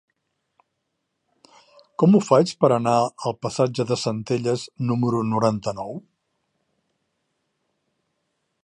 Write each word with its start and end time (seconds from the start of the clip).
Com 2.03 2.15
ho 2.15 2.21
faig 2.29 2.53
per 2.65 2.71
anar 2.77 2.95
al 3.25 3.37
passatge 3.47 3.87
de 3.93 3.99
Centelles 4.05 4.65
número 4.93 5.23
noranta-nou? 5.37 5.95